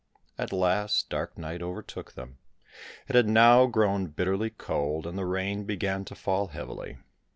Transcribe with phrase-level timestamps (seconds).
[0.35, 2.39] At last dark night overtook them.
[3.07, 6.97] It had now grown bitterly cold, and the rain began to fall heavily.